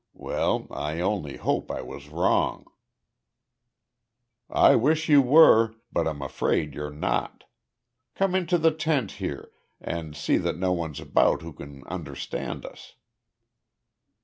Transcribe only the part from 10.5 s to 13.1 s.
no one's about who can understand us."